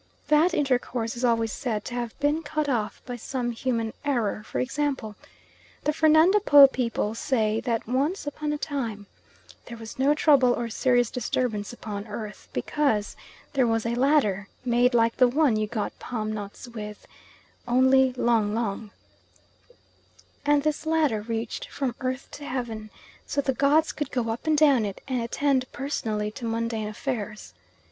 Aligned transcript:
That 0.29 0.55
intercourse 0.55 1.15
is 1.15 1.23
always 1.23 1.53
said 1.53 1.85
to 1.85 1.93
have 1.93 2.19
been 2.19 2.41
cut 2.41 2.67
off 2.67 3.03
by 3.05 3.17
some 3.17 3.51
human 3.51 3.93
error; 4.03 4.41
for 4.43 4.59
example, 4.59 5.15
the 5.83 5.93
Fernando 5.93 6.39
Po 6.39 6.65
people 6.65 7.13
say 7.13 7.59
that 7.59 7.87
once 7.87 8.25
upon 8.25 8.51
a 8.51 8.57
time 8.57 9.05
there 9.67 9.77
was 9.77 9.99
no 9.99 10.15
trouble 10.15 10.53
or 10.53 10.71
serious 10.71 11.11
disturbance 11.11 11.71
upon 11.71 12.07
earth 12.07 12.47
because 12.51 13.15
there 13.53 13.67
was 13.67 13.85
a 13.85 13.93
ladder, 13.93 14.47
made 14.65 14.95
like 14.95 15.17
the 15.17 15.27
one 15.27 15.55
you 15.55 15.67
get 15.67 15.99
palm 15.99 16.31
nuts 16.33 16.67
with, 16.67 17.05
"only 17.67 18.11
long, 18.13 18.55
long;" 18.55 18.89
and 20.47 20.63
this 20.63 20.87
ladder 20.87 21.21
reached 21.21 21.67
from 21.67 21.93
earth 21.99 22.27
to 22.31 22.43
heaven 22.45 22.89
so 23.27 23.39
the 23.39 23.53
gods 23.53 23.91
could 23.91 24.09
go 24.09 24.31
up 24.31 24.47
and 24.47 24.57
down 24.57 24.83
it 24.83 24.99
and 25.07 25.21
attend 25.21 25.71
personally 25.71 26.31
to 26.31 26.43
mundane 26.43 26.87
affairs. 26.87 27.53